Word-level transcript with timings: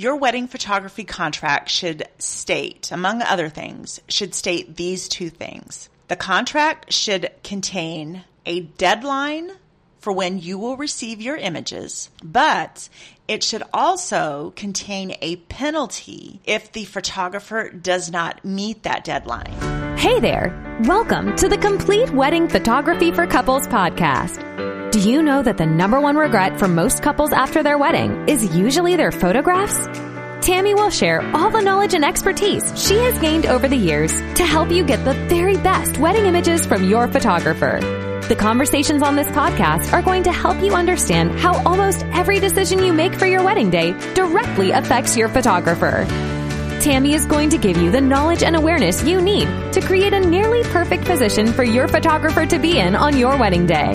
Your 0.00 0.14
wedding 0.14 0.46
photography 0.46 1.02
contract 1.02 1.68
should 1.68 2.06
state, 2.18 2.92
among 2.92 3.20
other 3.20 3.48
things, 3.48 3.98
should 4.06 4.32
state 4.32 4.76
these 4.76 5.08
two 5.08 5.28
things. 5.28 5.90
The 6.06 6.14
contract 6.14 6.92
should 6.92 7.32
contain 7.42 8.22
a 8.46 8.60
deadline 8.60 9.50
for 9.98 10.12
when 10.12 10.38
you 10.38 10.56
will 10.56 10.76
receive 10.76 11.20
your 11.20 11.36
images, 11.36 12.10
but 12.22 12.88
it 13.26 13.42
should 13.42 13.64
also 13.74 14.52
contain 14.54 15.16
a 15.20 15.34
penalty 15.34 16.40
if 16.44 16.70
the 16.70 16.84
photographer 16.84 17.68
does 17.68 18.08
not 18.08 18.44
meet 18.44 18.84
that 18.84 19.02
deadline. 19.02 19.96
Hey 19.98 20.20
there! 20.20 20.78
Welcome 20.84 21.34
to 21.34 21.48
the 21.48 21.58
Complete 21.58 22.10
Wedding 22.12 22.48
Photography 22.48 23.10
for 23.10 23.26
Couples 23.26 23.66
podcast. 23.66 24.47
Do 24.90 25.00
you 25.00 25.22
know 25.22 25.42
that 25.42 25.58
the 25.58 25.66
number 25.66 26.00
one 26.00 26.16
regret 26.16 26.58
for 26.58 26.66
most 26.66 27.02
couples 27.02 27.34
after 27.34 27.62
their 27.62 27.76
wedding 27.76 28.26
is 28.26 28.56
usually 28.56 28.96
their 28.96 29.12
photographs? 29.12 29.86
Tammy 30.40 30.72
will 30.72 30.88
share 30.88 31.20
all 31.36 31.50
the 31.50 31.60
knowledge 31.60 31.92
and 31.92 32.02
expertise 32.02 32.72
she 32.74 32.94
has 32.94 33.18
gained 33.18 33.44
over 33.44 33.68
the 33.68 33.76
years 33.76 34.10
to 34.36 34.46
help 34.46 34.70
you 34.70 34.82
get 34.84 35.04
the 35.04 35.12
very 35.28 35.58
best 35.58 35.98
wedding 35.98 36.24
images 36.24 36.64
from 36.64 36.84
your 36.84 37.06
photographer. 37.06 37.80
The 38.28 38.36
conversations 38.36 39.02
on 39.02 39.14
this 39.14 39.28
podcast 39.28 39.92
are 39.92 40.00
going 40.00 40.22
to 40.22 40.32
help 40.32 40.58
you 40.62 40.72
understand 40.72 41.38
how 41.38 41.62
almost 41.64 42.02
every 42.06 42.40
decision 42.40 42.82
you 42.82 42.94
make 42.94 43.14
for 43.14 43.26
your 43.26 43.44
wedding 43.44 43.68
day 43.68 43.92
directly 44.14 44.70
affects 44.70 45.18
your 45.18 45.28
photographer. 45.28 46.06
Tammy 46.80 47.12
is 47.12 47.26
going 47.26 47.50
to 47.50 47.58
give 47.58 47.76
you 47.76 47.90
the 47.90 48.00
knowledge 48.00 48.42
and 48.42 48.56
awareness 48.56 49.04
you 49.04 49.20
need 49.20 49.48
to 49.74 49.82
create 49.82 50.14
a 50.14 50.20
nearly 50.20 50.62
perfect 50.62 51.04
position 51.04 51.52
for 51.52 51.62
your 51.62 51.88
photographer 51.88 52.46
to 52.46 52.58
be 52.58 52.78
in 52.78 52.96
on 52.96 53.18
your 53.18 53.36
wedding 53.36 53.66
day. 53.66 53.92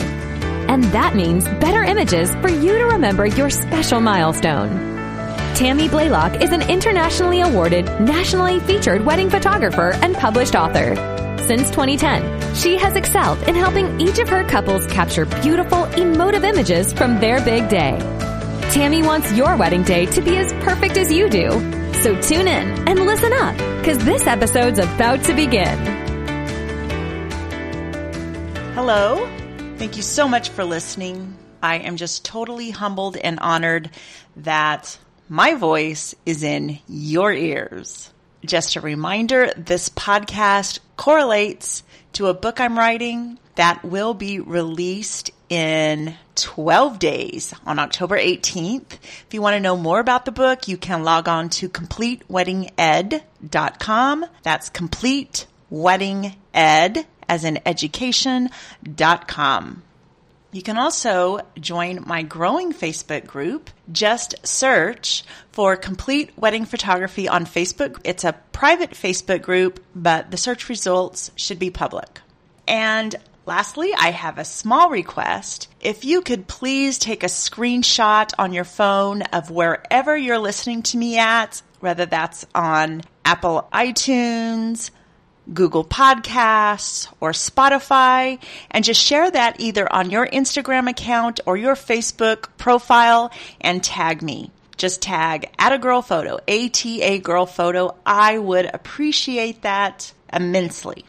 And 0.74 0.84
that 0.86 1.16
means 1.16 1.46
better 1.46 1.84
images 1.84 2.32
for 2.38 2.50
you 2.50 2.76
to 2.80 2.86
remember 2.86 3.28
your 3.28 3.52
special 3.52 4.02
milestone. 4.02 4.72
Tammy 5.54 5.88
Blaylock 5.88 6.42
is 6.42 6.52
an 6.52 6.64
internationally 6.64 7.42
awarded, 7.42 7.86
nationally 8.02 8.60
featured 8.60 9.06
wedding 9.06 9.30
photographer 9.30 9.92
and 10.02 10.16
published 10.16 10.56
author. 10.56 10.96
Since 11.46 11.70
2010, 11.70 12.56
she 12.56 12.76
has 12.78 12.96
excelled 12.96 13.48
in 13.48 13.54
helping 13.54 14.02
each 14.02 14.18
of 14.18 14.28
her 14.30 14.44
couples 14.46 14.88
capture 14.88 15.26
beautiful, 15.44 15.84
emotive 15.94 16.44
images 16.44 16.92
from 16.92 17.20
their 17.20 17.40
big 17.46 17.70
day. 17.70 18.00
Tammy 18.72 19.04
wants 19.04 19.32
your 19.34 19.56
wedding 19.56 19.84
day 19.84 20.08
to 20.08 20.22
be 20.22 20.38
as 20.38 20.52
perfect 20.66 20.98
as 20.98 21.14
you 21.14 21.30
do. 21.30 21.52
So 22.02 22.20
tune 22.20 22.48
in 22.48 22.88
and 22.90 23.06
listen 23.06 23.32
up, 23.32 23.56
because 23.78 24.04
this 24.04 24.26
episode's 24.26 24.80
about 24.80 25.24
to 25.26 25.36
begin. 25.36 25.78
Hello. 28.74 29.33
Thank 29.84 29.98
you 29.98 30.02
so 30.02 30.30
much 30.30 30.48
for 30.48 30.64
listening. 30.64 31.36
I 31.62 31.80
am 31.80 31.98
just 31.98 32.24
totally 32.24 32.70
humbled 32.70 33.18
and 33.18 33.38
honored 33.42 33.90
that 34.38 34.98
my 35.28 35.56
voice 35.56 36.16
is 36.26 36.42
in 36.42 36.80
your 36.88 37.34
ears. 37.34 38.10
Just 38.46 38.78
a 38.78 38.82
reminder, 38.82 39.52
this 39.58 39.90
podcast 39.90 40.80
correlates 40.96 41.84
to 42.14 42.28
a 42.28 42.34
book 42.34 42.62
I'm 42.62 42.78
writing 42.78 43.38
that 43.56 43.84
will 43.84 44.14
be 44.14 44.40
released 44.40 45.32
in 45.50 46.16
12 46.36 46.98
days 46.98 47.54
on 47.66 47.78
October 47.78 48.18
18th. 48.18 48.94
If 48.94 49.34
you 49.34 49.42
want 49.42 49.56
to 49.56 49.60
know 49.60 49.76
more 49.76 50.00
about 50.00 50.24
the 50.24 50.32
book, 50.32 50.70
you 50.70 50.78
can 50.78 51.04
log 51.04 51.28
on 51.28 51.50
to 51.50 51.68
completeweddinged.com. 51.68 54.26
That's 54.44 54.70
completeweddinged 54.70 56.36
as 57.34 57.44
in 57.44 57.60
education.com. 57.66 58.52
You 60.52 60.62
can 60.62 60.78
also 60.78 61.40
join 61.60 62.04
my 62.06 62.22
growing 62.22 62.74
Facebook 62.74 63.26
group. 63.26 63.72
Just 63.92 64.36
search 64.46 65.24
for 65.52 65.76
Complete 65.76 66.30
Wedding 66.38 66.66
Photography 66.66 67.28
on 67.28 67.48
Facebook. 67.48 68.00
It's 68.04 68.24
a 68.24 68.36
private 68.52 68.92
Facebook 68.92 69.42
group, 69.42 69.84
but 69.96 70.30
the 70.30 70.38
search 70.38 70.70
results 70.70 71.32
should 71.36 71.58
be 71.58 71.72
public. 71.72 72.22
And 72.68 73.16
lastly, 73.48 73.96
I 73.98 74.12
have 74.12 74.38
a 74.38 74.46
small 74.46 74.92
request. 74.92 75.70
If 75.82 76.06
you 76.06 76.22
could 76.22 76.48
please 76.48 77.00
take 77.00 77.24
a 77.24 77.28
screenshot 77.28 78.32
on 78.38 78.54
your 78.54 78.64
phone 78.64 79.24
of 79.24 79.50
wherever 79.50 80.16
you're 80.16 80.38
listening 80.38 80.84
to 80.84 80.98
me 80.98 81.18
at, 81.18 81.64
whether 81.80 82.06
that's 82.06 82.46
on 82.54 83.02
Apple 83.26 83.68
iTunes, 83.74 84.92
Google 85.52 85.84
Podcasts 85.84 87.12
or 87.20 87.32
Spotify 87.32 88.40
and 88.72 88.86
just 88.86 89.02
share 89.02 89.30
that 89.30 89.60
either 89.60 89.92
on 89.92 90.10
your 90.10 90.28
Instagram 90.28 90.90
account 90.90 91.40
or 91.46 91.58
your 91.58 91.76
Facebook 91.76 92.50
profile 92.58 93.32
and 93.60 93.84
tag 93.84 94.22
me. 94.22 94.52
Just 94.78 95.02
tag 95.02 95.50
at 95.60 95.72
a 95.72 95.78
girl 95.78 96.02
photo, 96.02 96.40
ATA 96.48 97.20
girl 97.20 97.46
photo. 97.46 97.96
I 98.06 98.38
would 98.38 98.70
appreciate 98.74 99.62
that 99.62 100.14
immensely. 100.32 101.06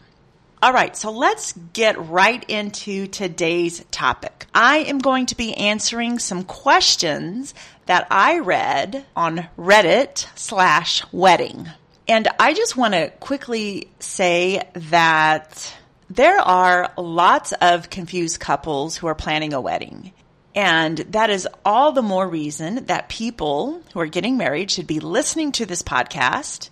All 0.61 0.73
right, 0.73 0.95
so 0.95 1.11
let's 1.11 1.53
get 1.73 2.09
right 2.09 2.43
into 2.47 3.07
today's 3.07 3.83
topic. 3.91 4.47
I 4.53 4.79
am 4.79 4.99
going 4.99 5.27
to 5.27 5.37
be 5.37 5.53
answering 5.53 6.17
some 6.19 6.43
questions 6.43 7.53
that 7.85 8.07
I 8.09 8.39
read 8.39 9.05
on 9.15 9.47
Reddit 9.57 10.25
slash 10.35 11.03
wedding. 11.11 11.69
And 12.07 12.27
I 12.39 12.53
just 12.53 12.77
want 12.77 12.93
to 12.93 13.09
quickly 13.19 13.89
say 13.99 14.67
that 14.73 15.75
there 16.09 16.39
are 16.39 16.91
lots 16.97 17.51
of 17.53 17.89
confused 17.89 18.39
couples 18.39 18.95
who 18.95 19.07
are 19.07 19.15
planning 19.15 19.53
a 19.53 19.61
wedding. 19.61 20.13
And 20.53 20.99
that 20.99 21.29
is 21.29 21.47
all 21.65 21.91
the 21.91 22.01
more 22.01 22.27
reason 22.27 22.85
that 22.85 23.09
people 23.09 23.81
who 23.93 23.99
are 23.99 24.05
getting 24.05 24.37
married 24.37 24.71
should 24.71 24.87
be 24.87 24.99
listening 24.99 25.51
to 25.53 25.65
this 25.65 25.81
podcast. 25.81 26.69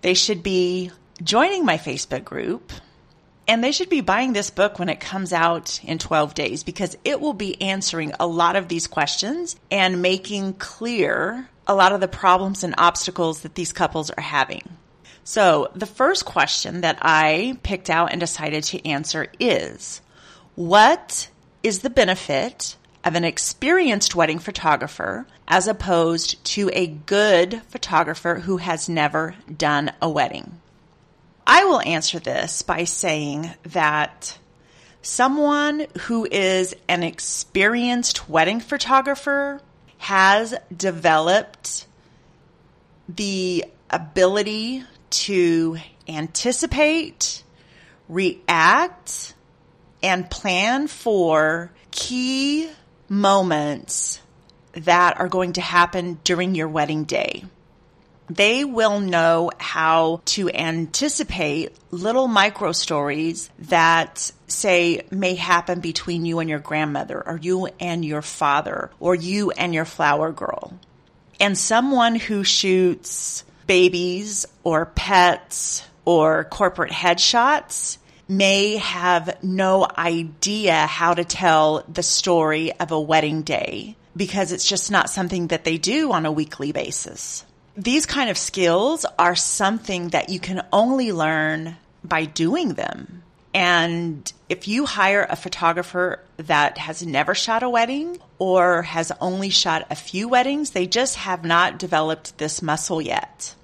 They 0.00 0.14
should 0.14 0.42
be 0.42 0.90
joining 1.22 1.64
my 1.64 1.78
Facebook 1.78 2.24
group 2.24 2.72
and 3.46 3.62
they 3.62 3.72
should 3.72 3.90
be 3.90 4.00
buying 4.00 4.32
this 4.32 4.50
book 4.50 4.78
when 4.78 4.88
it 4.88 5.00
comes 5.00 5.32
out 5.32 5.82
in 5.84 5.98
12 5.98 6.34
days 6.34 6.64
because 6.64 6.96
it 7.04 7.20
will 7.20 7.34
be 7.34 7.60
answering 7.60 8.12
a 8.18 8.26
lot 8.26 8.56
of 8.56 8.68
these 8.68 8.86
questions 8.86 9.56
and 9.70 10.02
making 10.02 10.54
clear 10.54 11.48
a 11.66 11.74
lot 11.74 11.92
of 11.92 12.00
the 12.00 12.08
problems 12.08 12.64
and 12.64 12.74
obstacles 12.78 13.40
that 13.42 13.54
these 13.54 13.72
couples 13.72 14.10
are 14.10 14.22
having. 14.22 14.62
So, 15.24 15.70
the 15.74 15.86
first 15.86 16.26
question 16.26 16.82
that 16.82 16.98
I 17.00 17.58
picked 17.62 17.88
out 17.88 18.12
and 18.12 18.20
decided 18.20 18.64
to 18.64 18.86
answer 18.86 19.28
is 19.40 20.02
What 20.54 21.30
is 21.62 21.80
the 21.80 21.90
benefit 21.90 22.76
of 23.04 23.14
an 23.14 23.24
experienced 23.24 24.14
wedding 24.14 24.38
photographer 24.38 25.26
as 25.48 25.66
opposed 25.66 26.42
to 26.44 26.70
a 26.72 26.86
good 26.86 27.62
photographer 27.68 28.36
who 28.36 28.58
has 28.58 28.88
never 28.88 29.34
done 29.56 29.92
a 30.02 30.10
wedding? 30.10 30.60
I 31.46 31.64
will 31.64 31.80
answer 31.80 32.18
this 32.18 32.62
by 32.62 32.84
saying 32.84 33.50
that 33.64 34.38
someone 35.02 35.86
who 36.02 36.26
is 36.30 36.74
an 36.88 37.02
experienced 37.02 38.28
wedding 38.28 38.60
photographer 38.60 39.60
has 40.04 40.54
developed 40.76 41.86
the 43.08 43.64
ability 43.88 44.84
to 45.08 45.78
anticipate, 46.06 47.42
react, 48.06 49.34
and 50.02 50.30
plan 50.30 50.88
for 50.88 51.72
key 51.90 52.68
moments 53.08 54.20
that 54.72 55.18
are 55.18 55.28
going 55.28 55.54
to 55.54 55.62
happen 55.62 56.20
during 56.22 56.54
your 56.54 56.68
wedding 56.68 57.04
day. 57.04 57.42
They 58.28 58.64
will 58.64 59.00
know 59.00 59.50
how 59.58 60.22
to 60.26 60.48
anticipate 60.50 61.76
little 61.90 62.26
micro 62.26 62.72
stories 62.72 63.50
that 63.58 64.32
say 64.46 65.02
may 65.10 65.34
happen 65.34 65.80
between 65.80 66.24
you 66.24 66.38
and 66.38 66.48
your 66.48 66.58
grandmother 66.58 67.22
or 67.26 67.36
you 67.36 67.66
and 67.78 68.04
your 68.04 68.22
father 68.22 68.90
or 68.98 69.14
you 69.14 69.50
and 69.50 69.74
your 69.74 69.84
flower 69.84 70.32
girl. 70.32 70.72
And 71.38 71.58
someone 71.58 72.14
who 72.14 72.44
shoots 72.44 73.44
babies 73.66 74.46
or 74.62 74.86
pets 74.86 75.86
or 76.04 76.44
corporate 76.44 76.92
headshots 76.92 77.98
may 78.28 78.76
have 78.78 79.42
no 79.42 79.86
idea 79.98 80.86
how 80.86 81.14
to 81.14 81.24
tell 81.24 81.84
the 81.92 82.02
story 82.02 82.72
of 82.72 82.90
a 82.90 83.00
wedding 83.00 83.42
day 83.42 83.96
because 84.16 84.52
it's 84.52 84.66
just 84.66 84.90
not 84.90 85.10
something 85.10 85.48
that 85.48 85.64
they 85.64 85.76
do 85.76 86.12
on 86.12 86.24
a 86.24 86.32
weekly 86.32 86.72
basis. 86.72 87.44
These 87.76 88.06
kind 88.06 88.30
of 88.30 88.38
skills 88.38 89.04
are 89.18 89.34
something 89.34 90.10
that 90.10 90.28
you 90.28 90.38
can 90.38 90.64
only 90.72 91.10
learn 91.10 91.76
by 92.04 92.24
doing 92.24 92.74
them. 92.74 93.24
And 93.52 94.32
if 94.48 94.68
you 94.68 94.86
hire 94.86 95.26
a 95.28 95.36
photographer 95.36 96.20
that 96.36 96.78
has 96.78 97.04
never 97.04 97.34
shot 97.34 97.62
a 97.62 97.68
wedding 97.68 98.18
or 98.38 98.82
has 98.82 99.10
only 99.20 99.50
shot 99.50 99.86
a 99.90 99.96
few 99.96 100.28
weddings, 100.28 100.70
they 100.70 100.86
just 100.86 101.16
have 101.16 101.44
not 101.44 101.78
developed 101.78 102.38
this 102.38 102.62
muscle 102.62 103.02
yet. 103.02 103.54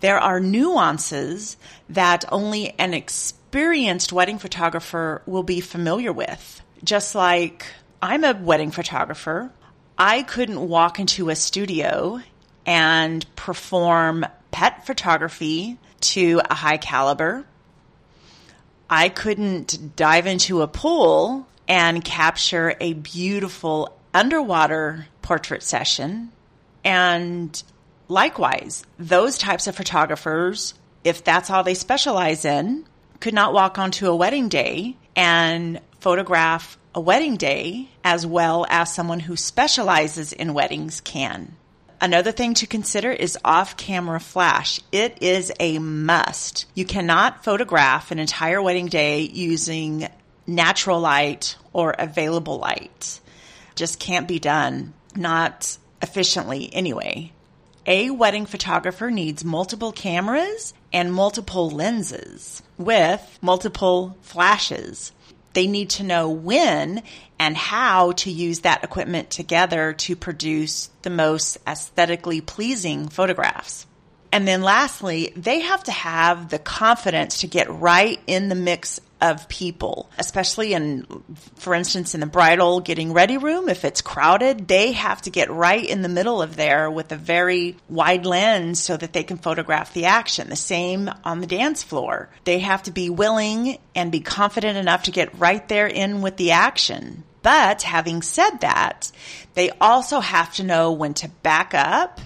There 0.00 0.18
are 0.18 0.40
nuances 0.40 1.56
that 1.88 2.24
only 2.30 2.74
an 2.78 2.94
experienced 2.94 4.12
wedding 4.12 4.38
photographer 4.38 5.22
will 5.24 5.44
be 5.44 5.60
familiar 5.60 6.12
with. 6.12 6.62
Just 6.82 7.14
like 7.14 7.66
I'm 8.02 8.24
a 8.24 8.34
wedding 8.34 8.72
photographer, 8.72 9.50
I 9.96 10.22
couldn't 10.22 10.68
walk 10.68 10.98
into 10.98 11.30
a 11.30 11.36
studio 11.36 12.20
and 12.66 13.24
perform 13.36 14.26
pet 14.50 14.86
photography 14.86 15.78
to 16.00 16.40
a 16.48 16.54
high 16.54 16.76
caliber. 16.76 17.44
I 18.88 19.08
couldn't 19.08 19.96
dive 19.96 20.26
into 20.26 20.62
a 20.62 20.68
pool 20.68 21.46
and 21.66 22.04
capture 22.04 22.76
a 22.80 22.92
beautiful 22.92 23.96
underwater 24.12 25.06
portrait 25.22 25.62
session. 25.62 26.30
And 26.84 27.62
likewise, 28.08 28.84
those 28.98 29.38
types 29.38 29.66
of 29.66 29.74
photographers, 29.74 30.74
if 31.02 31.24
that's 31.24 31.50
all 31.50 31.64
they 31.64 31.74
specialize 31.74 32.44
in, 32.44 32.84
could 33.20 33.34
not 33.34 33.54
walk 33.54 33.78
onto 33.78 34.08
a 34.08 34.16
wedding 34.16 34.48
day 34.48 34.96
and 35.16 35.80
photograph 36.00 36.78
a 36.94 37.00
wedding 37.00 37.36
day 37.36 37.88
as 38.04 38.26
well 38.26 38.66
as 38.68 38.92
someone 38.92 39.20
who 39.20 39.36
specializes 39.36 40.32
in 40.32 40.54
weddings 40.54 41.00
can. 41.00 41.56
Another 42.00 42.32
thing 42.32 42.54
to 42.54 42.66
consider 42.66 43.10
is 43.10 43.38
off 43.44 43.76
camera 43.76 44.20
flash. 44.20 44.80
It 44.92 45.22
is 45.22 45.52
a 45.58 45.78
must. 45.78 46.66
You 46.74 46.84
cannot 46.84 47.44
photograph 47.44 48.10
an 48.10 48.18
entire 48.18 48.60
wedding 48.60 48.86
day 48.86 49.20
using 49.20 50.08
natural 50.46 51.00
light 51.00 51.56
or 51.72 51.94
available 51.98 52.58
light. 52.58 53.20
Just 53.74 53.98
can't 53.98 54.28
be 54.28 54.38
done. 54.38 54.92
Not 55.16 55.78
efficiently 56.02 56.68
anyway. 56.72 57.32
A 57.86 58.10
wedding 58.10 58.46
photographer 58.46 59.10
needs 59.10 59.44
multiple 59.44 59.92
cameras 59.92 60.74
and 60.92 61.12
multiple 61.12 61.70
lenses 61.70 62.62
with 62.78 63.38
multiple 63.40 64.16
flashes. 64.22 65.12
They 65.54 65.66
need 65.66 65.90
to 65.90 66.04
know 66.04 66.28
when 66.28 67.02
and 67.38 67.56
how 67.56 68.12
to 68.12 68.30
use 68.30 68.60
that 68.60 68.84
equipment 68.84 69.30
together 69.30 69.92
to 69.94 70.14
produce 70.16 70.90
the 71.02 71.10
most 71.10 71.58
aesthetically 71.66 72.40
pleasing 72.40 73.08
photographs. 73.08 73.86
And 74.32 74.48
then 74.48 74.62
lastly, 74.62 75.32
they 75.36 75.60
have 75.60 75.84
to 75.84 75.92
have 75.92 76.48
the 76.48 76.58
confidence 76.58 77.40
to 77.40 77.46
get 77.46 77.70
right 77.70 78.20
in 78.26 78.48
the 78.48 78.56
mix 78.56 79.00
of 79.24 79.48
people, 79.48 80.10
especially 80.18 80.74
in, 80.74 81.06
for 81.56 81.74
instance, 81.74 82.14
in 82.14 82.20
the 82.20 82.26
bridal 82.26 82.80
getting 82.80 83.14
ready 83.14 83.38
room. 83.38 83.70
If 83.70 83.86
it's 83.86 84.02
crowded, 84.02 84.68
they 84.68 84.92
have 84.92 85.22
to 85.22 85.30
get 85.30 85.50
right 85.50 85.84
in 85.84 86.02
the 86.02 86.10
middle 86.10 86.42
of 86.42 86.56
there 86.56 86.90
with 86.90 87.10
a 87.10 87.16
very 87.16 87.76
wide 87.88 88.26
lens 88.26 88.80
so 88.80 88.98
that 88.98 89.14
they 89.14 89.22
can 89.24 89.38
photograph 89.38 89.94
the 89.94 90.04
action. 90.04 90.50
The 90.50 90.56
same 90.56 91.10
on 91.24 91.40
the 91.40 91.46
dance 91.46 91.82
floor. 91.82 92.28
They 92.44 92.58
have 92.58 92.82
to 92.82 92.90
be 92.90 93.08
willing 93.08 93.78
and 93.94 94.12
be 94.12 94.20
confident 94.20 94.76
enough 94.76 95.04
to 95.04 95.10
get 95.10 95.38
right 95.38 95.66
there 95.68 95.86
in 95.86 96.20
with 96.20 96.36
the 96.36 96.50
action. 96.50 97.24
But 97.40 97.82
having 97.82 98.20
said 98.20 98.58
that, 98.60 99.10
they 99.54 99.70
also 99.80 100.20
have 100.20 100.54
to 100.54 100.64
know 100.64 100.92
when 100.92 101.14
to 101.14 101.28
back 101.28 101.72
up 101.72 102.20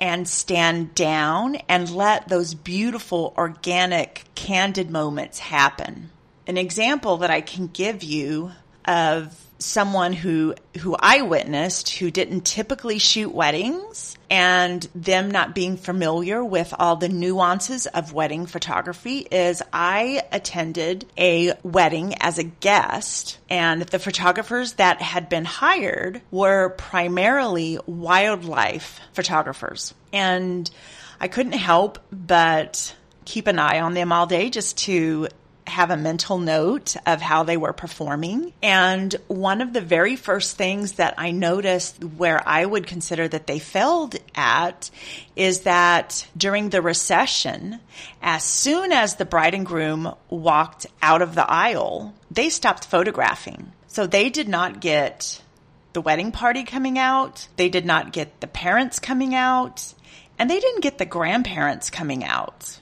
and 0.00 0.28
stand 0.28 0.94
down 0.94 1.56
and 1.68 1.90
let 1.90 2.28
those 2.28 2.54
beautiful, 2.54 3.34
organic, 3.36 4.24
candid 4.34 4.90
moments 4.90 5.38
happen. 5.38 6.10
An 6.48 6.56
example 6.56 7.18
that 7.18 7.30
I 7.30 7.42
can 7.42 7.68
give 7.68 8.02
you 8.02 8.50
of 8.84 9.32
someone 9.58 10.12
who 10.12 10.54
who 10.78 10.96
I 10.98 11.22
witnessed 11.22 11.90
who 11.90 12.10
didn't 12.10 12.42
typically 12.42 12.98
shoot 12.98 13.34
weddings 13.34 14.16
and 14.30 14.88
them 14.94 15.30
not 15.30 15.54
being 15.54 15.76
familiar 15.76 16.44
with 16.44 16.72
all 16.78 16.96
the 16.96 17.08
nuances 17.08 17.86
of 17.86 18.12
wedding 18.12 18.46
photography 18.46 19.18
is 19.18 19.62
I 19.72 20.22
attended 20.30 21.06
a 21.18 21.54
wedding 21.62 22.14
as 22.20 22.38
a 22.38 22.44
guest 22.44 23.38
and 23.50 23.82
the 23.82 23.98
photographers 23.98 24.74
that 24.74 25.02
had 25.02 25.28
been 25.28 25.44
hired 25.44 26.22
were 26.30 26.70
primarily 26.70 27.78
wildlife 27.86 29.00
photographers. 29.12 29.92
And 30.12 30.70
I 31.20 31.28
couldn't 31.28 31.52
help 31.52 31.98
but 32.12 32.94
keep 33.24 33.46
an 33.46 33.58
eye 33.58 33.80
on 33.80 33.92
them 33.92 34.12
all 34.12 34.26
day 34.26 34.48
just 34.50 34.78
to 34.78 35.28
have 35.68 35.90
a 35.90 35.96
mental 35.96 36.38
note 36.38 36.96
of 37.06 37.20
how 37.20 37.42
they 37.42 37.56
were 37.56 37.72
performing. 37.72 38.52
And 38.62 39.14
one 39.26 39.60
of 39.60 39.72
the 39.72 39.80
very 39.80 40.16
first 40.16 40.56
things 40.56 40.92
that 40.92 41.14
I 41.18 41.30
noticed 41.30 42.02
where 42.02 42.46
I 42.46 42.64
would 42.64 42.86
consider 42.86 43.28
that 43.28 43.46
they 43.46 43.58
failed 43.58 44.16
at 44.34 44.90
is 45.36 45.60
that 45.60 46.26
during 46.36 46.70
the 46.70 46.82
recession, 46.82 47.80
as 48.22 48.44
soon 48.44 48.92
as 48.92 49.16
the 49.16 49.24
bride 49.24 49.54
and 49.54 49.66
groom 49.66 50.14
walked 50.28 50.86
out 51.02 51.22
of 51.22 51.34
the 51.34 51.48
aisle, 51.48 52.14
they 52.30 52.50
stopped 52.50 52.86
photographing. 52.86 53.72
So 53.86 54.06
they 54.06 54.30
did 54.30 54.48
not 54.48 54.80
get 54.80 55.42
the 55.92 56.00
wedding 56.00 56.32
party 56.32 56.64
coming 56.64 56.98
out. 56.98 57.48
They 57.56 57.68
did 57.68 57.86
not 57.86 58.12
get 58.12 58.40
the 58.40 58.46
parents 58.46 58.98
coming 58.98 59.34
out 59.34 59.94
and 60.38 60.48
they 60.48 60.60
didn't 60.60 60.82
get 60.82 60.98
the 60.98 61.04
grandparents 61.04 61.90
coming 61.90 62.24
out 62.24 62.78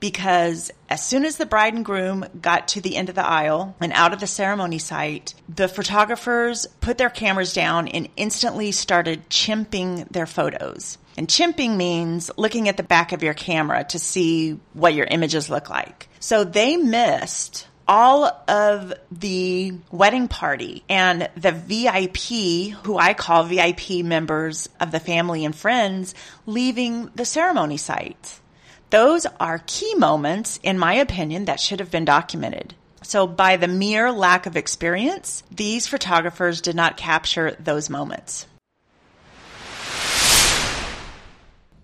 because 0.00 0.70
as 0.88 1.04
soon 1.04 1.24
as 1.24 1.36
the 1.36 1.46
bride 1.46 1.74
and 1.74 1.84
groom 1.84 2.24
got 2.40 2.68
to 2.68 2.80
the 2.80 2.96
end 2.96 3.08
of 3.08 3.14
the 3.14 3.26
aisle 3.26 3.76
and 3.80 3.92
out 3.92 4.12
of 4.12 4.20
the 4.20 4.26
ceremony 4.26 4.78
site, 4.78 5.34
the 5.48 5.68
photographers 5.68 6.66
put 6.80 6.98
their 6.98 7.10
cameras 7.10 7.52
down 7.52 7.86
and 7.88 8.08
instantly 8.16 8.72
started 8.72 9.28
chimping 9.28 10.08
their 10.08 10.26
photos. 10.26 10.98
And 11.16 11.28
chimping 11.28 11.76
means 11.76 12.30
looking 12.36 12.68
at 12.68 12.76
the 12.78 12.82
back 12.82 13.12
of 13.12 13.22
your 13.22 13.34
camera 13.34 13.84
to 13.84 13.98
see 13.98 14.58
what 14.72 14.94
your 14.94 15.06
images 15.06 15.50
look 15.50 15.68
like. 15.68 16.08
So 16.18 16.44
they 16.44 16.76
missed 16.76 17.66
all 17.86 18.26
of 18.46 18.94
the 19.10 19.74
wedding 19.90 20.28
party 20.28 20.84
and 20.88 21.28
the 21.36 21.50
VIP, 21.50 22.72
who 22.84 22.96
I 22.96 23.14
call 23.14 23.42
VIP 23.42 24.04
members 24.04 24.68
of 24.78 24.92
the 24.92 25.00
family 25.00 25.44
and 25.44 25.54
friends, 25.54 26.14
leaving 26.46 27.10
the 27.16 27.24
ceremony 27.24 27.76
site. 27.76 28.40
Those 28.90 29.24
are 29.38 29.62
key 29.66 29.94
moments, 29.94 30.58
in 30.64 30.78
my 30.78 30.94
opinion, 30.94 31.44
that 31.44 31.60
should 31.60 31.78
have 31.78 31.92
been 31.92 32.04
documented. 32.04 32.74
So, 33.02 33.26
by 33.26 33.56
the 33.56 33.68
mere 33.68 34.10
lack 34.10 34.46
of 34.46 34.56
experience, 34.56 35.42
these 35.50 35.86
photographers 35.86 36.60
did 36.60 36.76
not 36.76 36.96
capture 36.96 37.56
those 37.60 37.88
moments. 37.88 38.46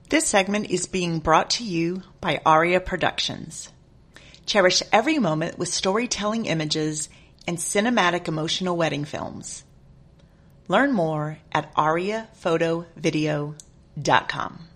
This 0.08 0.26
segment 0.26 0.70
is 0.70 0.86
being 0.86 1.20
brought 1.20 1.50
to 1.50 1.64
you 1.64 2.02
by 2.20 2.40
Aria 2.44 2.80
Productions. 2.80 3.70
Cherish 4.44 4.82
every 4.92 5.18
moment 5.18 5.58
with 5.58 5.68
storytelling 5.68 6.46
images 6.46 7.08
and 7.46 7.58
cinematic 7.58 8.26
emotional 8.28 8.76
wedding 8.76 9.04
films. 9.04 9.64
Learn 10.68 10.92
more 10.92 11.38
at 11.52 11.74
ariaphotovideo.com. 11.74 14.68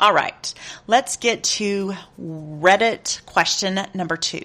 All 0.00 0.14
right, 0.14 0.54
let's 0.86 1.18
get 1.18 1.44
to 1.44 1.94
Reddit 2.18 3.22
question 3.26 3.78
number 3.92 4.16
two. 4.16 4.40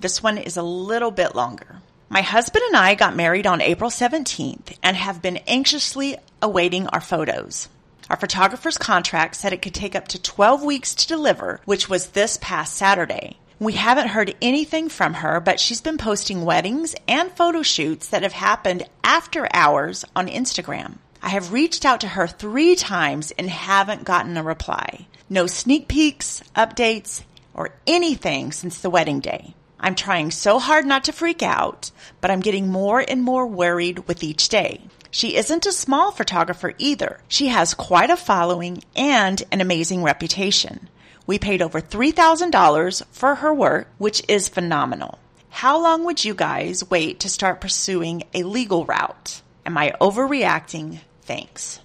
This 0.00 0.22
one 0.22 0.36
is 0.36 0.58
a 0.58 0.62
little 0.62 1.10
bit 1.10 1.34
longer. 1.34 1.80
My 2.10 2.20
husband 2.20 2.62
and 2.66 2.76
I 2.76 2.94
got 2.94 3.16
married 3.16 3.46
on 3.46 3.62
April 3.62 3.88
17th 3.88 4.76
and 4.82 4.94
have 4.98 5.22
been 5.22 5.38
anxiously 5.46 6.18
awaiting 6.42 6.88
our 6.88 7.00
photos. 7.00 7.70
Our 8.10 8.18
photographer's 8.18 8.76
contract 8.76 9.36
said 9.36 9.54
it 9.54 9.62
could 9.62 9.72
take 9.72 9.94
up 9.94 10.08
to 10.08 10.20
12 10.20 10.62
weeks 10.62 10.94
to 10.96 11.08
deliver, 11.08 11.62
which 11.64 11.88
was 11.88 12.08
this 12.08 12.38
past 12.42 12.74
Saturday. 12.74 13.38
We 13.58 13.72
haven't 13.72 14.08
heard 14.08 14.36
anything 14.42 14.90
from 14.90 15.14
her, 15.14 15.40
but 15.40 15.58
she's 15.58 15.80
been 15.80 15.96
posting 15.96 16.44
weddings 16.44 16.94
and 17.08 17.32
photo 17.32 17.62
shoots 17.62 18.08
that 18.08 18.24
have 18.24 18.34
happened 18.34 18.82
after 19.02 19.48
hours 19.54 20.04
on 20.14 20.28
Instagram. 20.28 20.98
I 21.22 21.30
have 21.30 21.52
reached 21.52 21.84
out 21.84 22.00
to 22.02 22.08
her 22.08 22.26
three 22.26 22.74
times 22.74 23.32
and 23.32 23.50
haven't 23.50 24.04
gotten 24.04 24.36
a 24.36 24.42
reply. 24.42 25.06
No 25.28 25.46
sneak 25.46 25.88
peeks, 25.88 26.42
updates, 26.56 27.22
or 27.54 27.74
anything 27.86 28.52
since 28.52 28.78
the 28.78 28.90
wedding 28.90 29.20
day. 29.20 29.54
I'm 29.80 29.94
trying 29.94 30.30
so 30.30 30.58
hard 30.58 30.86
not 30.86 31.04
to 31.04 31.12
freak 31.12 31.42
out, 31.42 31.90
but 32.20 32.30
I'm 32.30 32.40
getting 32.40 32.68
more 32.68 33.04
and 33.06 33.22
more 33.22 33.46
worried 33.46 34.08
with 34.08 34.22
each 34.22 34.48
day. 34.48 34.80
She 35.10 35.36
isn't 35.36 35.66
a 35.66 35.72
small 35.72 36.10
photographer 36.10 36.74
either. 36.78 37.20
She 37.28 37.48
has 37.48 37.74
quite 37.74 38.10
a 38.10 38.16
following 38.16 38.82
and 38.96 39.42
an 39.50 39.60
amazing 39.60 40.02
reputation. 40.02 40.88
We 41.26 41.38
paid 41.38 41.62
over 41.62 41.80
$3,000 41.80 43.04
for 43.10 43.36
her 43.36 43.52
work, 43.52 43.88
which 43.98 44.22
is 44.28 44.48
phenomenal. 44.48 45.18
How 45.50 45.80
long 45.82 46.04
would 46.04 46.24
you 46.24 46.34
guys 46.34 46.88
wait 46.88 47.20
to 47.20 47.28
start 47.28 47.60
pursuing 47.60 48.22
a 48.34 48.42
legal 48.42 48.84
route? 48.84 49.42
Am 49.66 49.76
I 49.76 49.92
overreacting? 50.00 51.00
Thanks. 51.28 51.78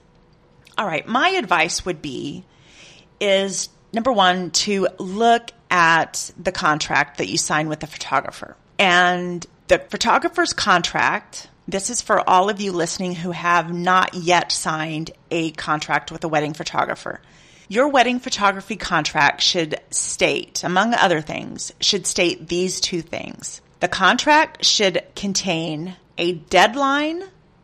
All 0.75 0.88
right. 0.88 1.07
My 1.07 1.29
advice 1.29 1.85
would 1.85 2.01
be 2.01 2.43
is 3.19 3.69
number 3.93 4.12
one, 4.12 4.51
to 4.51 4.88
look 4.97 5.51
at 5.69 6.31
the 6.38 6.51
contract 6.51 7.19
that 7.19 7.29
you 7.29 7.38
sign 7.38 7.69
with 7.69 7.79
the 7.79 7.88
photographer. 7.88 8.57
And 8.79 9.45
the 9.67 9.79
photographer's 9.79 10.51
contract, 10.51 11.47
this 11.67 11.89
is 11.89 12.01
for 12.01 12.27
all 12.27 12.50
of 12.50 12.59
you 12.59 12.71
listening 12.71 13.15
who 13.15 13.31
have 13.31 13.73
not 13.73 14.15
yet 14.15 14.51
signed 14.51 15.12
a 15.31 15.51
contract 15.51 16.12
with 16.12 16.23
a 16.23 16.27
wedding 16.27 16.53
photographer. 16.53 17.21
Your 17.69 17.88
wedding 17.88 18.19
photography 18.19 18.75
contract 18.75 19.41
should 19.41 19.79
state, 19.89 20.63
among 20.63 20.93
other 20.93 21.21
things, 21.21 21.71
should 21.79 22.05
state 22.05 22.47
these 22.50 22.81
two 22.81 23.01
things. 23.01 23.62
The 23.79 23.88
contract 23.88 24.65
should 24.65 25.03
contain 25.15 25.95
a 26.17 26.33
deadline 26.33 27.23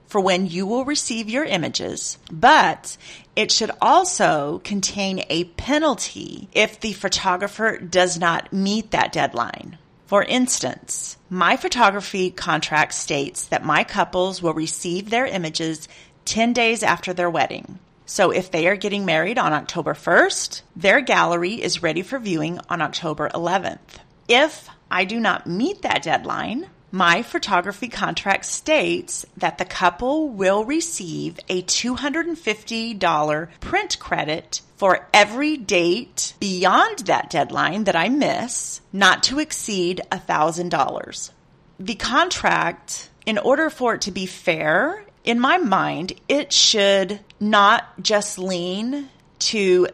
for 0.09 0.19
when 0.19 0.47
you 0.47 0.65
will 0.65 0.85
receive 0.85 1.29
your 1.29 1.45
images, 1.45 2.17
but 2.31 2.97
it 3.35 3.51
should 3.51 3.71
also 3.79 4.59
contain 4.63 5.23
a 5.29 5.43
penalty 5.45 6.49
if 6.51 6.79
the 6.79 6.93
photographer 6.93 7.77
does 7.77 8.19
not 8.19 8.51
meet 8.51 8.91
that 8.91 9.13
deadline. 9.13 9.77
For 10.07 10.23
instance, 10.23 11.17
my 11.29 11.55
photography 11.55 12.31
contract 12.31 12.95
states 12.95 13.45
that 13.45 13.63
my 13.63 13.83
couples 13.83 14.41
will 14.41 14.55
receive 14.55 15.09
their 15.11 15.27
images 15.27 15.87
10 16.25 16.53
days 16.53 16.81
after 16.81 17.13
their 17.13 17.29
wedding. 17.29 17.77
So 18.07 18.31
if 18.31 18.49
they 18.49 18.67
are 18.67 18.75
getting 18.75 19.05
married 19.05 19.37
on 19.37 19.53
October 19.53 19.93
1st, 19.93 20.63
their 20.75 21.01
gallery 21.01 21.61
is 21.61 21.83
ready 21.83 22.01
for 22.01 22.17
viewing 22.17 22.59
on 22.67 22.81
October 22.81 23.29
11th. 23.29 23.99
If 24.27 24.67
I 24.89 25.05
do 25.05 25.19
not 25.19 25.45
meet 25.45 25.83
that 25.83 26.01
deadline, 26.01 26.65
my 26.91 27.21
photography 27.21 27.87
contract 27.87 28.45
states 28.45 29.25
that 29.37 29.57
the 29.57 29.65
couple 29.65 30.29
will 30.29 30.65
receive 30.65 31.39
a 31.47 31.61
$250 31.61 33.47
print 33.59 33.99
credit 33.99 34.61
for 34.77 35.07
every 35.13 35.57
date 35.57 36.33
beyond 36.39 36.99
that 36.99 37.29
deadline 37.29 37.83
that 37.83 37.95
I 37.95 38.09
miss, 38.09 38.81
not 38.93 39.23
to 39.23 39.39
exceed 39.39 40.01
$1,000. 40.11 41.31
The 41.79 41.95
contract, 41.95 43.09
in 43.25 43.37
order 43.37 43.69
for 43.69 43.95
it 43.95 44.01
to 44.01 44.11
be 44.11 44.25
fair, 44.25 45.03
in 45.23 45.39
my 45.39 45.57
mind, 45.57 46.13
it 46.27 46.51
should 46.53 47.19
not 47.39 48.01
just 48.01 48.39
lean 48.39 49.09
to 49.39 49.87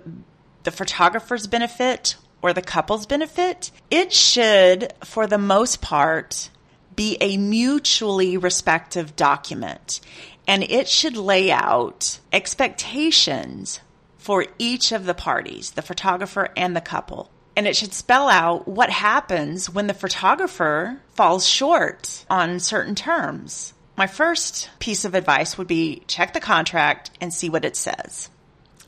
the 0.63 0.71
photographer's 0.71 1.47
benefit 1.47 2.15
or 2.41 2.53
the 2.53 2.61
couple's 2.61 3.05
benefit. 3.05 3.71
It 3.89 4.13
should, 4.13 4.93
for 5.03 5.25
the 5.27 5.37
most 5.37 5.81
part, 5.81 6.49
be 6.95 7.17
a 7.21 7.37
mutually 7.37 8.37
respective 8.37 9.15
document 9.15 9.99
and 10.47 10.63
it 10.63 10.87
should 10.87 11.17
lay 11.17 11.51
out 11.51 12.19
expectations 12.31 13.79
for 14.17 14.45
each 14.57 14.91
of 14.91 15.05
the 15.05 15.13
parties, 15.13 15.71
the 15.71 15.81
photographer 15.81 16.49
and 16.55 16.75
the 16.75 16.81
couple. 16.81 17.29
And 17.55 17.67
it 17.67 17.75
should 17.75 17.93
spell 17.93 18.27
out 18.27 18.67
what 18.67 18.89
happens 18.89 19.69
when 19.69 19.87
the 19.87 19.93
photographer 19.93 20.99
falls 21.13 21.47
short 21.47 22.25
on 22.29 22.59
certain 22.59 22.95
terms. 22.95 23.73
My 23.97 24.07
first 24.07 24.69
piece 24.79 25.05
of 25.05 25.15
advice 25.15 25.57
would 25.57 25.67
be 25.67 26.03
check 26.07 26.33
the 26.33 26.41
contract 26.41 27.11
and 27.21 27.33
see 27.33 27.49
what 27.49 27.63
it 27.63 27.77
says. 27.77 28.29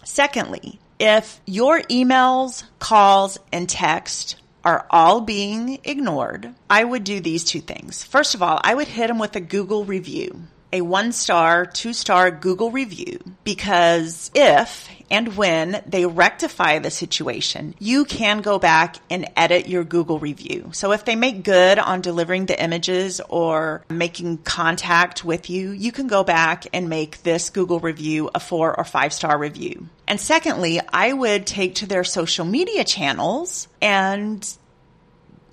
Secondly, 0.03 0.79
if 0.99 1.39
your 1.45 1.81
emails, 1.83 2.63
calls, 2.79 3.39
and 3.51 3.69
text 3.69 4.35
are 4.67 4.85
all 4.89 5.21
being 5.21 5.79
ignored, 5.85 6.53
I 6.69 6.83
would 6.83 7.05
do 7.05 7.21
these 7.21 7.45
two 7.45 7.61
things. 7.61 8.03
First 8.03 8.35
of 8.35 8.43
all, 8.43 8.59
I 8.61 8.75
would 8.75 8.89
hit 8.89 9.07
them 9.07 9.17
with 9.17 9.33
a 9.37 9.39
Google 9.39 9.85
review, 9.85 10.41
a 10.73 10.81
one 10.81 11.13
star, 11.13 11.65
two 11.65 11.93
star 11.93 12.31
Google 12.31 12.69
review, 12.69 13.17
because 13.45 14.29
if 14.35 14.89
and 15.09 15.37
when 15.37 15.81
they 15.87 16.05
rectify 16.05 16.79
the 16.79 16.91
situation, 16.91 17.75
you 17.79 18.03
can 18.03 18.41
go 18.41 18.59
back 18.59 18.97
and 19.09 19.29
edit 19.37 19.69
your 19.69 19.85
Google 19.85 20.19
review. 20.19 20.71
So 20.73 20.91
if 20.91 21.05
they 21.05 21.15
make 21.15 21.45
good 21.45 21.79
on 21.79 22.01
delivering 22.01 22.47
the 22.47 22.61
images 22.61 23.21
or 23.29 23.85
making 23.89 24.39
contact 24.39 25.23
with 25.23 25.49
you, 25.49 25.71
you 25.71 25.93
can 25.93 26.07
go 26.07 26.25
back 26.25 26.67
and 26.73 26.89
make 26.89 27.23
this 27.23 27.51
Google 27.51 27.79
review 27.79 28.29
a 28.35 28.41
four 28.41 28.77
or 28.77 28.83
five 28.83 29.13
star 29.13 29.39
review. 29.39 29.87
And 30.07 30.19
secondly, 30.19 30.79
I 30.91 31.11
would 31.11 31.45
take 31.45 31.75
to 31.75 31.85
their 31.85 32.03
social 32.03 32.45
media 32.45 32.83
channels 32.83 33.67
and 33.81 34.47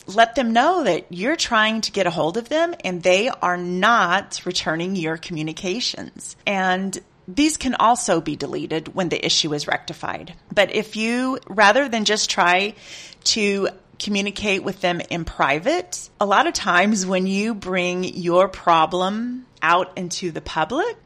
let 0.07 0.35
them 0.35 0.53
know 0.53 0.85
that 0.85 1.07
you're 1.11 1.37
trying 1.37 1.81
to 1.83 1.93
get 1.93 2.07
a 2.07 2.11
hold 2.11 2.37
of 2.37 2.49
them 2.49 2.75
and 2.85 3.03
they 3.03 3.29
are 3.29 3.57
not 3.57 4.43
returning 4.45 4.97
your 4.97 5.17
communications. 5.17 6.37
And 6.47 6.99
these 7.27 7.57
can 7.57 7.75
also 7.75 8.21
be 8.21 8.37
deleted 8.37 8.95
when 8.95 9.09
the 9.09 9.25
issue 9.25 9.55
is 9.55 9.67
rectified. 9.67 10.35
But 10.55 10.75
if 10.75 10.97
you, 10.97 11.39
rather 11.49 11.89
than 11.89 12.05
just 12.05 12.31
try 12.31 12.75
to 13.25 13.69
communicate 13.99 14.63
with 14.63 14.81
them 14.81 15.01
in 15.09 15.25
private, 15.25 16.11
a 16.21 16.27
lot 16.27 16.47
of 16.47 16.53
times 16.53 17.07
when 17.07 17.27
you 17.27 17.55
bring 17.55 18.05
your 18.05 18.49
problem 18.49 19.47
out 19.63 19.97
into 19.97 20.31
the 20.31 20.43
public, 20.43 20.97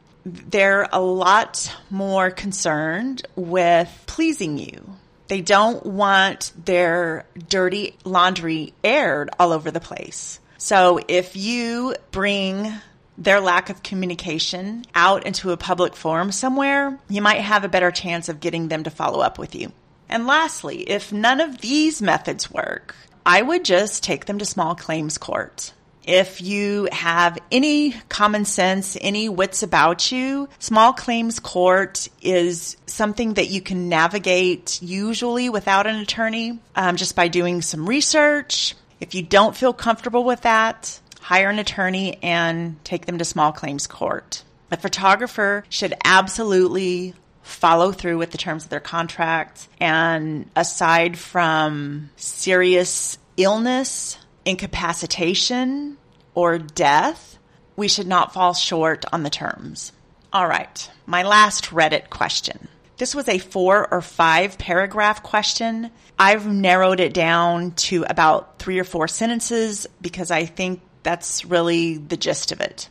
they're 0.51 0.89
a 0.93 1.01
lot 1.01 1.75
more 1.91 2.31
concerned 2.31 3.27
with 3.37 4.05
pleasing 4.07 4.59
you. 4.59 4.97
They 5.29 5.41
don't 5.43 5.85
want 5.85 6.53
their 6.65 7.27
dirty 7.49 7.97
laundry 8.05 8.73
aired 8.83 9.31
all 9.39 9.53
over 9.53 9.71
the 9.71 9.81
place. 9.81 10.41
So 10.57 11.01
if 11.07 11.37
you 11.37 11.95
bring 12.11 12.73
their 13.19 13.41
lack 13.41 13.69
of 13.69 13.83
communication 13.83 14.85
out 14.95 15.27
into 15.27 15.51
a 15.51 15.57
public 15.57 15.97
forum 15.97 16.33
somewhere, 16.33 16.99
you 17.09 17.21
might 17.21 17.41
have 17.41 17.65
a 17.65 17.69
better 17.69 17.91
chance 17.91 18.29
of 18.29 18.41
getting 18.41 18.69
them 18.69 18.85
to 18.85 18.91
follow 18.91 19.21
up 19.21 19.39
with 19.39 19.55
you. 19.55 19.73
And 20.09 20.27
lastly, 20.27 20.89
if 20.89 21.13
none 21.13 21.41
of 21.41 21.61
these 21.61 22.01
methods 22.01 22.51
work, 22.51 22.95
I 23.27 23.43
would 23.43 23.65
just 23.65 24.03
take 24.03 24.25
them 24.25 24.39
to 24.39 24.47
small 24.47 24.75
claims 24.75 25.19
court. 25.19 25.73
If 26.05 26.41
you 26.41 26.89
have 26.91 27.39
any 27.53 27.93
common 28.09 28.45
sense, 28.45 28.97
any 29.01 29.29
wits 29.29 29.63
about 29.63 30.11
you, 30.11 30.49
small 30.59 30.93
claims 30.93 31.39
court 31.39 32.09
is 32.23 32.77
something 32.87 33.35
that 33.35 33.51
you 33.51 33.61
can 33.61 33.89
navigate 33.89 34.81
usually 34.81 35.51
without 35.51 35.87
an 35.87 35.97
attorney 35.97 36.59
um, 36.75 36.97
just 36.97 37.15
by 37.15 37.29
doing 37.29 37.63
some 37.63 37.89
research. 37.89 38.75
If 39.01 39.15
you 39.15 39.23
don't 39.23 39.57
feel 39.57 39.73
comfortable 39.73 40.25
with 40.25 40.43
that, 40.43 40.99
hire 41.21 41.51
an 41.51 41.59
attorney 41.59 42.19
and 42.23 42.83
take 42.85 43.07
them 43.07 43.19
to 43.19 43.25
small 43.25 43.53
claims 43.53 43.87
court. 43.87 44.43
A 44.71 44.77
photographer 44.77 45.65
should 45.69 45.95
absolutely 46.05 47.15
follow 47.43 47.93
through 47.93 48.19
with 48.19 48.31
the 48.31 48.39
terms 48.39 48.65
of 48.65 48.71
their 48.71 48.81
contract. 48.81 49.69
And 49.81 50.51
aside 50.55 51.19
from 51.19 52.11
serious 52.17 53.19
illness, 53.37 54.19
incapacitation, 54.49 55.99
or 56.35 56.59
death, 56.59 57.39
we 57.77 57.87
should 57.87 58.07
not 58.07 58.33
fall 58.33 58.55
short 58.55 59.05
on 59.13 59.23
the 59.23 59.31
terms. 59.31 59.93
All 60.33 60.49
right, 60.49 60.91
my 61.07 61.23
last 61.23 61.67
Reddit 61.67 62.11
question. 62.11 62.69
This 62.97 63.15
was 63.15 63.29
a 63.29 63.39
four 63.39 63.87
or 63.93 64.01
five 64.01 64.59
paragraph 64.59 65.23
question. 65.23 65.91
I've 66.19 66.47
narrowed 66.47 66.99
it 66.99 67.15
down 67.15 67.73
to 67.73 68.05
about 68.09 68.59
three 68.59 68.79
or 68.79 68.85
four 68.85 69.07
sentences 69.07 69.87
because 70.01 70.31
I 70.31 70.47
think 70.47 70.81
that's 71.03 71.45
really 71.45 71.99
the 71.99 72.17
gist 72.17 72.51
of 72.51 72.61
it. 72.61 72.89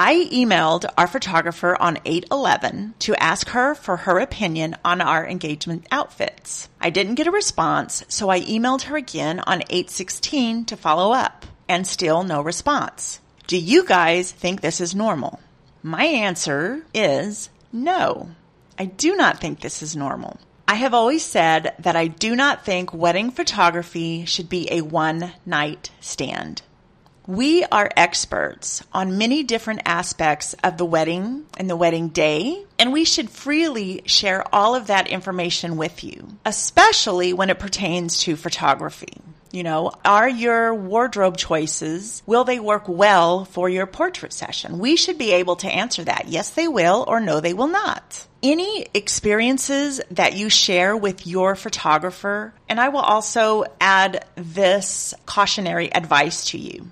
I 0.00 0.28
emailed 0.32 0.88
our 0.96 1.08
photographer 1.08 1.76
on 1.80 1.98
811 2.04 2.94
to 3.00 3.20
ask 3.20 3.48
her 3.48 3.74
for 3.74 3.96
her 3.96 4.20
opinion 4.20 4.76
on 4.84 5.00
our 5.00 5.26
engagement 5.26 5.88
outfits. 5.90 6.68
I 6.80 6.90
didn't 6.90 7.16
get 7.16 7.26
a 7.26 7.32
response, 7.32 8.04
so 8.06 8.28
I 8.28 8.38
emailed 8.42 8.82
her 8.82 8.96
again 8.96 9.40
on 9.40 9.62
816 9.62 10.66
to 10.66 10.76
follow 10.76 11.12
up, 11.12 11.46
and 11.68 11.84
still 11.84 12.22
no 12.22 12.40
response. 12.40 13.18
Do 13.48 13.58
you 13.58 13.84
guys 13.84 14.30
think 14.30 14.60
this 14.60 14.80
is 14.80 14.94
normal? 14.94 15.40
My 15.82 16.04
answer 16.04 16.86
is 16.94 17.50
no. 17.72 18.30
I 18.78 18.84
do 18.84 19.16
not 19.16 19.40
think 19.40 19.58
this 19.58 19.82
is 19.82 19.96
normal. 19.96 20.38
I 20.68 20.76
have 20.76 20.94
always 20.94 21.24
said 21.24 21.74
that 21.80 21.96
I 21.96 22.06
do 22.06 22.36
not 22.36 22.64
think 22.64 22.94
wedding 22.94 23.32
photography 23.32 24.26
should 24.26 24.48
be 24.48 24.68
a 24.70 24.82
one 24.82 25.32
night 25.44 25.90
stand. 26.00 26.62
We 27.28 27.62
are 27.64 27.90
experts 27.94 28.82
on 28.90 29.18
many 29.18 29.42
different 29.42 29.82
aspects 29.84 30.54
of 30.64 30.78
the 30.78 30.86
wedding 30.86 31.44
and 31.58 31.68
the 31.68 31.76
wedding 31.76 32.08
day, 32.08 32.64
and 32.78 32.90
we 32.90 33.04
should 33.04 33.28
freely 33.28 34.00
share 34.06 34.42
all 34.50 34.74
of 34.74 34.86
that 34.86 35.08
information 35.08 35.76
with 35.76 36.02
you, 36.02 36.26
especially 36.46 37.34
when 37.34 37.50
it 37.50 37.58
pertains 37.58 38.20
to 38.20 38.34
photography. 38.34 39.20
You 39.52 39.62
know, 39.62 39.92
are 40.06 40.26
your 40.26 40.74
wardrobe 40.74 41.36
choices, 41.36 42.22
will 42.24 42.44
they 42.44 42.58
work 42.58 42.84
well 42.88 43.44
for 43.44 43.68
your 43.68 43.84
portrait 43.84 44.32
session? 44.32 44.78
We 44.78 44.96
should 44.96 45.18
be 45.18 45.32
able 45.32 45.56
to 45.56 45.68
answer 45.68 46.04
that. 46.04 46.28
Yes, 46.28 46.48
they 46.48 46.66
will, 46.66 47.04
or 47.06 47.20
no, 47.20 47.40
they 47.40 47.52
will 47.52 47.68
not. 47.68 48.26
Any 48.42 48.86
experiences 48.94 50.00
that 50.12 50.32
you 50.32 50.48
share 50.48 50.96
with 50.96 51.26
your 51.26 51.56
photographer, 51.56 52.54
and 52.70 52.80
I 52.80 52.88
will 52.88 53.00
also 53.00 53.64
add 53.82 54.24
this 54.34 55.12
cautionary 55.26 55.92
advice 55.92 56.46
to 56.52 56.58
you 56.58 56.88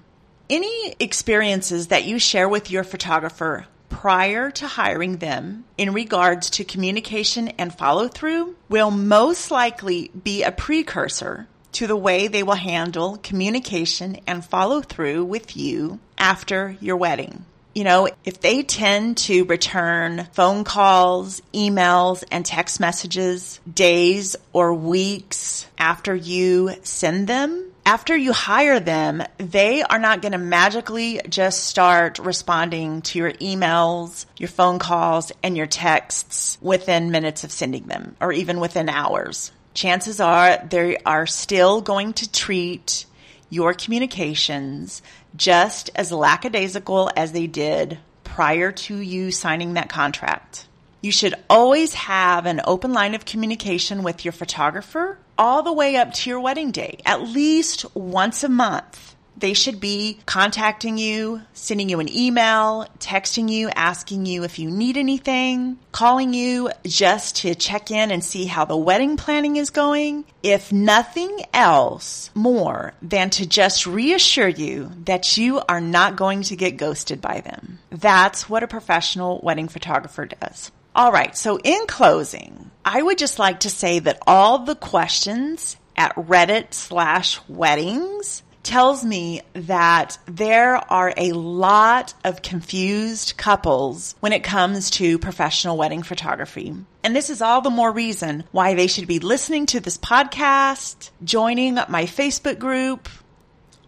any 0.48 0.94
experiences 1.00 1.88
that 1.88 2.04
you 2.04 2.18
share 2.18 2.48
with 2.48 2.70
your 2.70 2.84
photographer 2.84 3.66
prior 3.88 4.50
to 4.50 4.66
hiring 4.66 5.16
them 5.16 5.64
in 5.78 5.92
regards 5.92 6.50
to 6.50 6.64
communication 6.64 7.48
and 7.58 7.74
follow 7.74 8.08
through 8.08 8.54
will 8.68 8.90
most 8.90 9.50
likely 9.50 10.10
be 10.22 10.42
a 10.42 10.52
precursor 10.52 11.48
to 11.72 11.86
the 11.86 11.96
way 11.96 12.28
they 12.28 12.42
will 12.42 12.54
handle 12.54 13.18
communication 13.18 14.18
and 14.26 14.44
follow 14.44 14.80
through 14.80 15.24
with 15.24 15.56
you 15.56 15.98
after 16.16 16.76
your 16.80 16.96
wedding. 16.96 17.44
You 17.74 17.84
know, 17.84 18.08
if 18.24 18.40
they 18.40 18.62
tend 18.62 19.18
to 19.18 19.44
return 19.44 20.26
phone 20.32 20.64
calls, 20.64 21.42
emails, 21.52 22.24
and 22.32 22.46
text 22.46 22.80
messages 22.80 23.60
days 23.70 24.36
or 24.54 24.72
weeks 24.72 25.66
after 25.76 26.14
you 26.14 26.72
send 26.82 27.28
them, 27.28 27.65
after 27.86 28.16
you 28.16 28.32
hire 28.32 28.80
them, 28.80 29.22
they 29.38 29.80
are 29.80 30.00
not 30.00 30.20
going 30.20 30.32
to 30.32 30.38
magically 30.38 31.20
just 31.28 31.64
start 31.64 32.18
responding 32.18 33.00
to 33.02 33.18
your 33.20 33.30
emails, 33.34 34.26
your 34.36 34.48
phone 34.48 34.80
calls, 34.80 35.30
and 35.40 35.56
your 35.56 35.68
texts 35.68 36.58
within 36.60 37.12
minutes 37.12 37.44
of 37.44 37.52
sending 37.52 37.84
them 37.84 38.16
or 38.20 38.32
even 38.32 38.58
within 38.58 38.88
hours. 38.88 39.52
Chances 39.72 40.18
are 40.18 40.58
they 40.68 40.96
are 41.06 41.26
still 41.26 41.80
going 41.80 42.12
to 42.14 42.30
treat 42.30 43.06
your 43.50 43.72
communications 43.72 45.00
just 45.36 45.88
as 45.94 46.10
lackadaisical 46.10 47.08
as 47.16 47.30
they 47.30 47.46
did 47.46 47.98
prior 48.24 48.72
to 48.72 48.96
you 48.96 49.30
signing 49.30 49.74
that 49.74 49.88
contract. 49.88 50.66
You 51.02 51.12
should 51.12 51.36
always 51.48 51.94
have 51.94 52.46
an 52.46 52.62
open 52.64 52.92
line 52.92 53.14
of 53.14 53.24
communication 53.24 54.02
with 54.02 54.24
your 54.24 54.32
photographer 54.32 55.18
all 55.38 55.62
the 55.62 55.72
way 55.72 55.96
up 55.96 56.12
to 56.12 56.30
your 56.30 56.40
wedding 56.40 56.70
day, 56.70 56.98
at 57.04 57.22
least 57.22 57.84
once 57.94 58.44
a 58.44 58.48
month. 58.48 59.14
They 59.38 59.52
should 59.52 59.80
be 59.80 60.18
contacting 60.24 60.96
you, 60.96 61.42
sending 61.52 61.90
you 61.90 62.00
an 62.00 62.08
email, 62.10 62.86
texting 62.98 63.50
you, 63.50 63.68
asking 63.68 64.24
you 64.24 64.44
if 64.44 64.58
you 64.58 64.70
need 64.70 64.96
anything, 64.96 65.78
calling 65.92 66.32
you 66.32 66.70
just 66.84 67.36
to 67.36 67.54
check 67.54 67.90
in 67.90 68.10
and 68.10 68.24
see 68.24 68.46
how 68.46 68.64
the 68.64 68.78
wedding 68.78 69.18
planning 69.18 69.56
is 69.56 69.68
going. 69.68 70.24
If 70.42 70.72
nothing 70.72 71.44
else 71.52 72.30
more 72.34 72.94
than 73.02 73.28
to 73.30 73.46
just 73.46 73.86
reassure 73.86 74.48
you 74.48 74.90
that 75.04 75.36
you 75.36 75.60
are 75.68 75.82
not 75.82 76.16
going 76.16 76.42
to 76.42 76.56
get 76.56 76.78
ghosted 76.78 77.20
by 77.20 77.42
them. 77.42 77.78
That's 77.90 78.48
what 78.48 78.62
a 78.62 78.68
professional 78.68 79.40
wedding 79.42 79.68
photographer 79.68 80.24
does. 80.24 80.70
All 80.96 81.12
right. 81.12 81.36
So 81.36 81.58
in 81.62 81.86
closing, 81.86 82.70
I 82.82 83.02
would 83.02 83.18
just 83.18 83.38
like 83.38 83.60
to 83.60 83.70
say 83.70 83.98
that 83.98 84.22
all 84.26 84.60
the 84.60 84.74
questions 84.74 85.76
at 85.94 86.14
Reddit 86.16 86.72
slash 86.72 87.38
weddings 87.48 88.42
tells 88.62 89.04
me 89.04 89.42
that 89.52 90.18
there 90.24 90.76
are 90.90 91.12
a 91.14 91.32
lot 91.32 92.14
of 92.24 92.40
confused 92.40 93.36
couples 93.36 94.14
when 94.20 94.32
it 94.32 94.42
comes 94.42 94.88
to 94.92 95.18
professional 95.18 95.76
wedding 95.76 96.02
photography. 96.02 96.74
And 97.04 97.14
this 97.14 97.28
is 97.28 97.42
all 97.42 97.60
the 97.60 97.68
more 97.68 97.92
reason 97.92 98.44
why 98.50 98.72
they 98.72 98.86
should 98.86 99.06
be 99.06 99.18
listening 99.18 99.66
to 99.66 99.80
this 99.80 99.98
podcast, 99.98 101.10
joining 101.22 101.74
my 101.74 102.06
Facebook 102.06 102.58
group, 102.58 103.10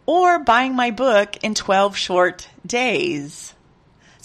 or 0.05 0.41
buying 0.41 0.77
my 0.77 0.91
book 0.91 1.39
in 1.43 1.55
12 1.55 1.97
short 1.97 2.51
days. 2.67 3.55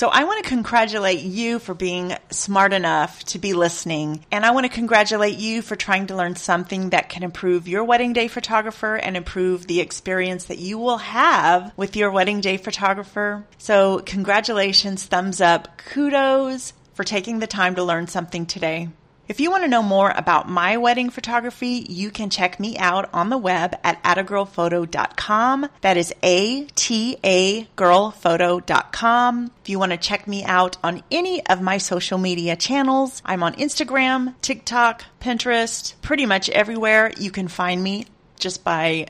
So 0.03 0.09
I 0.09 0.25
want 0.25 0.43
to 0.43 0.49
congratulate 0.49 1.21
you 1.21 1.59
for 1.59 1.73
being 1.73 2.17
smart 2.29 2.73
enough 2.73 3.23
to 3.27 3.39
be 3.39 3.53
listening. 3.53 4.25
And 4.33 4.45
I 4.45 4.51
want 4.51 4.65
to 4.65 4.69
congratulate 4.69 5.37
you 5.37 5.61
for 5.61 5.77
trying 5.77 6.07
to 6.07 6.15
learn 6.17 6.35
something 6.35 6.89
that 6.89 7.07
can 7.07 7.23
improve 7.23 7.69
your 7.69 7.85
wedding 7.85 8.11
day 8.11 8.27
photographer 8.27 8.97
and 8.97 9.15
improve 9.15 9.65
the 9.65 9.79
experience 9.79 10.43
that 10.47 10.57
you 10.57 10.77
will 10.77 10.97
have 10.97 11.71
with 11.77 11.95
your 11.95 12.11
wedding 12.11 12.41
day 12.41 12.57
photographer. 12.57 13.45
So 13.57 13.99
congratulations, 13.99 15.05
thumbs 15.05 15.39
up, 15.39 15.77
kudos 15.77 16.73
for 16.95 17.05
taking 17.05 17.39
the 17.39 17.47
time 17.47 17.75
to 17.75 17.83
learn 17.85 18.07
something 18.07 18.45
today. 18.45 18.89
If 19.25 19.39
you 19.39 19.49
want 19.49 19.63
to 19.63 19.69
know 19.69 19.81
more 19.81 20.11
about 20.13 20.49
my 20.49 20.75
wedding 20.75 21.09
photography, 21.09 21.85
you 21.87 22.11
can 22.11 22.29
check 22.29 22.59
me 22.59 22.77
out 22.77 23.09
on 23.13 23.29
the 23.29 23.37
web 23.37 23.73
at 23.81 24.03
atagirlphoto.com. 24.03 25.69
That 25.79 25.95
is 25.95 26.13
A-T-A 26.21 27.63
girlphoto.com. 27.77 29.51
If 29.61 29.69
you 29.69 29.79
want 29.79 29.93
to 29.93 29.97
check 29.97 30.27
me 30.27 30.43
out 30.43 30.75
on 30.83 31.03
any 31.09 31.45
of 31.45 31.61
my 31.61 31.77
social 31.77 32.17
media 32.17 32.57
channels, 32.57 33.21
I'm 33.23 33.43
on 33.43 33.53
Instagram, 33.53 34.35
TikTok, 34.41 35.05
Pinterest, 35.21 35.93
pretty 36.01 36.25
much 36.25 36.49
everywhere 36.49 37.13
you 37.17 37.31
can 37.31 37.47
find 37.47 37.81
me 37.81 38.07
just 38.37 38.65
by 38.65 39.07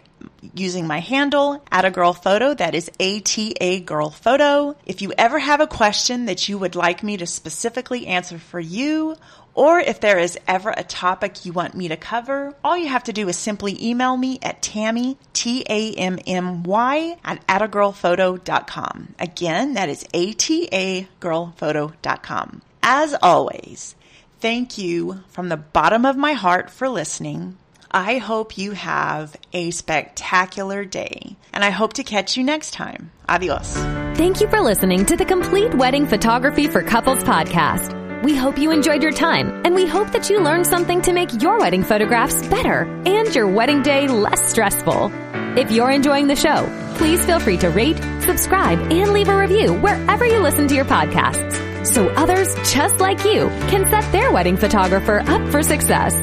using 0.53 0.85
my 0.85 0.99
handle 0.99 1.63
at 1.71 1.85
a 1.85 1.91
girl 1.91 2.13
photo. 2.13 2.53
That 2.53 2.75
is 2.75 2.91
ATA 2.99 3.79
girl 3.79 4.11
photo. 4.11 4.75
If 4.85 5.01
you 5.01 5.11
ever 5.17 5.39
have 5.39 5.59
a 5.59 5.67
question 5.67 6.25
that 6.25 6.47
you 6.47 6.57
would 6.59 6.75
like 6.75 7.03
me 7.03 7.17
to 7.17 7.25
specifically 7.25 8.07
answer 8.07 8.37
for 8.37 8.59
you 8.59 9.15
or 9.55 9.79
if 9.79 9.99
there 9.99 10.19
is 10.19 10.37
ever 10.47 10.73
a 10.75 10.83
topic 10.83 11.45
you 11.45 11.53
want 11.53 11.75
me 11.75 11.87
to 11.89 11.97
cover, 11.97 12.55
all 12.63 12.77
you 12.77 12.87
have 12.87 13.03
to 13.05 13.13
do 13.13 13.27
is 13.29 13.37
simply 13.37 13.77
email 13.81 14.17
me 14.17 14.39
at 14.41 14.61
Tammy, 14.61 15.17
T-A-M-M-Y, 15.33 17.17
at 17.23 17.47
atagirlphoto.com. 17.47 19.15
Again, 19.19 19.73
that 19.75 19.89
is 19.89 20.05
A-T-A 20.13 21.07
girlphoto.com. 21.19 22.61
As 22.81 23.15
always, 23.21 23.95
thank 24.39 24.77
you 24.77 25.21
from 25.29 25.49
the 25.49 25.57
bottom 25.57 26.05
of 26.05 26.17
my 26.17 26.33
heart 26.33 26.69
for 26.69 26.89
listening. 26.89 27.57
I 27.91 28.17
hope 28.17 28.57
you 28.57 28.71
have 28.71 29.35
a 29.53 29.69
spectacular 29.69 30.83
day, 30.83 31.35
and 31.53 31.63
I 31.63 31.69
hope 31.69 31.93
to 31.93 32.03
catch 32.03 32.35
you 32.35 32.43
next 32.43 32.71
time. 32.71 33.11
Adios. 33.29 33.73
Thank 34.17 34.41
you 34.41 34.47
for 34.49 34.61
listening 34.61 35.05
to 35.05 35.15
the 35.15 35.25
Complete 35.25 35.75
Wedding 35.75 36.07
Photography 36.07 36.67
for 36.67 36.81
Couples 36.81 37.23
podcast. 37.23 38.02
We 38.23 38.37
hope 38.37 38.57
you 38.57 38.71
enjoyed 38.71 39.03
your 39.03 39.11
time, 39.11 39.63
and 39.65 39.75
we 39.75 39.85
hope 39.85 40.13
that 40.13 40.29
you 40.29 40.39
learned 40.39 40.65
something 40.65 41.01
to 41.01 41.11
make 41.11 41.41
your 41.41 41.59
wedding 41.59 41.83
photographs 41.83 42.41
better 42.47 42.83
and 43.05 43.35
your 43.35 43.49
wedding 43.49 43.81
day 43.81 44.07
less 44.07 44.49
stressful. 44.49 45.11
If 45.57 45.71
you're 45.71 45.91
enjoying 45.91 46.27
the 46.27 46.35
show, 46.37 46.65
please 46.95 47.25
feel 47.25 47.41
free 47.41 47.57
to 47.57 47.69
rate, 47.69 47.97
subscribe, 48.21 48.79
and 48.79 49.11
leave 49.11 49.27
a 49.27 49.37
review 49.37 49.73
wherever 49.73 50.25
you 50.25 50.39
listen 50.39 50.69
to 50.69 50.73
your 50.73 50.85
podcasts 50.85 51.85
so 51.85 52.07
others 52.11 52.55
just 52.71 53.01
like 53.01 53.25
you 53.25 53.49
can 53.67 53.85
set 53.89 54.09
their 54.13 54.31
wedding 54.31 54.55
photographer 54.55 55.19
up 55.19 55.51
for 55.51 55.61
success. 55.61 56.15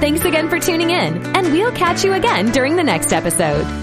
Thanks 0.00 0.24
again 0.24 0.48
for 0.48 0.58
tuning 0.58 0.88
in, 0.88 1.36
and 1.36 1.52
we'll 1.52 1.72
catch 1.72 2.02
you 2.02 2.14
again 2.14 2.50
during 2.50 2.76
the 2.76 2.82
next 2.82 3.12
episode. 3.12 3.81